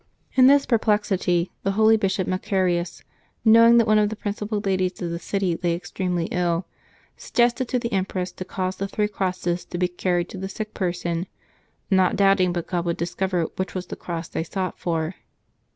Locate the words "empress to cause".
7.93-8.77